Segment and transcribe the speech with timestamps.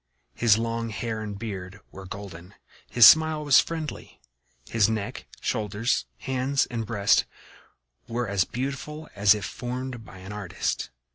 [0.33, 2.55] His long hair and beard were golden;
[2.89, 4.19] his smile was friendly;
[4.67, 7.25] his neck, shoulders, hands and breast
[8.07, 10.89] were as beautiful as if formed by an artist.